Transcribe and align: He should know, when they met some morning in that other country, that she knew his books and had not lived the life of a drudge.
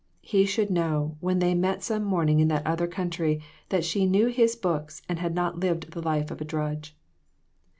He 0.23 0.45
should 0.47 0.71
know, 0.71 1.15
when 1.19 1.37
they 1.37 1.53
met 1.53 1.83
some 1.83 2.03
morning 2.03 2.39
in 2.39 2.47
that 2.47 2.65
other 2.65 2.87
country, 2.87 3.39
that 3.69 3.85
she 3.85 4.07
knew 4.07 4.25
his 4.29 4.55
books 4.55 5.03
and 5.07 5.19
had 5.19 5.35
not 5.35 5.59
lived 5.59 5.91
the 5.91 6.01
life 6.01 6.31
of 6.31 6.41
a 6.41 6.43
drudge. 6.43 6.97